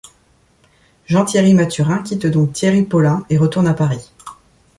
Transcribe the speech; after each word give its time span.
Jean-Thierry 1.05 1.53
Mathurin 1.53 2.01
quitte 2.01 2.25
donc 2.25 2.53
Thierry 2.53 2.81
Paulin 2.81 3.23
et 3.29 3.37
retourne 3.37 3.67
à 3.67 3.75
Paris. 3.75 4.11